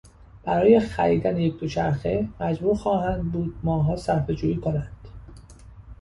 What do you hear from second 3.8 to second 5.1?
صرفهجویی کنند.